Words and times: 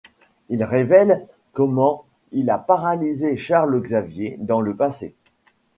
Il 0.49 0.63
révèle 0.63 1.27
comment 1.53 2.05
il 2.31 2.49
a 2.49 2.57
paralysé 2.57 3.37
Charles 3.37 3.79
Xavier, 3.79 4.35
dans 4.39 4.59
le 4.59 4.75
passé. 4.75 5.13